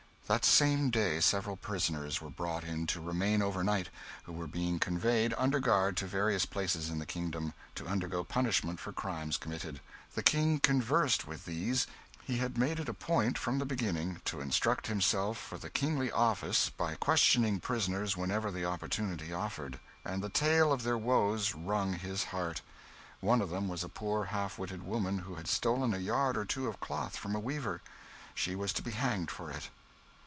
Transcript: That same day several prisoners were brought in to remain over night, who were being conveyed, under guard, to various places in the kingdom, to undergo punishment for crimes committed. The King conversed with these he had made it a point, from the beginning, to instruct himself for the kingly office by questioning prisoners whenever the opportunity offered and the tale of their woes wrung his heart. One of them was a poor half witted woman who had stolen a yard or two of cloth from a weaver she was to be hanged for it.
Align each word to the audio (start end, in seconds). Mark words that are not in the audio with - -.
That 0.27 0.45
same 0.45 0.91
day 0.91 1.19
several 1.19 1.57
prisoners 1.57 2.21
were 2.21 2.29
brought 2.29 2.63
in 2.63 2.87
to 2.87 3.01
remain 3.01 3.41
over 3.41 3.65
night, 3.65 3.89
who 4.23 4.31
were 4.31 4.47
being 4.47 4.79
conveyed, 4.79 5.33
under 5.37 5.59
guard, 5.59 5.97
to 5.97 6.07
various 6.07 6.45
places 6.45 6.87
in 6.89 6.99
the 6.99 7.05
kingdom, 7.05 7.53
to 7.75 7.85
undergo 7.85 8.23
punishment 8.23 8.79
for 8.79 8.93
crimes 8.93 9.35
committed. 9.35 9.81
The 10.15 10.23
King 10.23 10.61
conversed 10.61 11.27
with 11.27 11.43
these 11.43 11.85
he 12.23 12.37
had 12.37 12.57
made 12.57 12.79
it 12.79 12.87
a 12.87 12.93
point, 12.93 13.37
from 13.37 13.59
the 13.59 13.65
beginning, 13.65 14.21
to 14.23 14.39
instruct 14.39 14.87
himself 14.87 15.37
for 15.37 15.57
the 15.57 15.69
kingly 15.69 16.09
office 16.13 16.69
by 16.69 16.95
questioning 16.95 17.59
prisoners 17.59 18.15
whenever 18.15 18.51
the 18.51 18.63
opportunity 18.63 19.33
offered 19.33 19.81
and 20.05 20.23
the 20.23 20.29
tale 20.29 20.71
of 20.71 20.83
their 20.83 20.97
woes 20.97 21.53
wrung 21.53 21.91
his 21.91 22.23
heart. 22.23 22.61
One 23.19 23.41
of 23.41 23.49
them 23.49 23.67
was 23.67 23.83
a 23.83 23.89
poor 23.89 24.23
half 24.31 24.57
witted 24.57 24.83
woman 24.83 25.17
who 25.17 25.35
had 25.35 25.49
stolen 25.49 25.93
a 25.93 25.97
yard 25.97 26.37
or 26.37 26.45
two 26.45 26.67
of 26.69 26.79
cloth 26.79 27.17
from 27.17 27.35
a 27.35 27.39
weaver 27.41 27.81
she 28.33 28.55
was 28.55 28.71
to 28.71 28.81
be 28.81 28.91
hanged 28.91 29.29
for 29.29 29.51
it. 29.51 29.69